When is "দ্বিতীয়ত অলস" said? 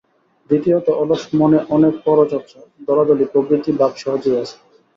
0.49-1.23